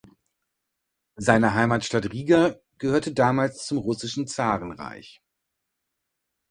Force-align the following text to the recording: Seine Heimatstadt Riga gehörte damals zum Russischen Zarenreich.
Seine 1.15 1.53
Heimatstadt 1.53 2.11
Riga 2.11 2.55
gehörte 2.79 3.13
damals 3.13 3.67
zum 3.67 3.77
Russischen 3.77 4.25
Zarenreich. 4.25 5.21